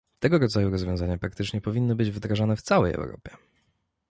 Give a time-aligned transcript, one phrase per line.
[0.19, 3.37] Tego rodzaju rozwiązania praktyczne powinny być wdrażane w całej Europie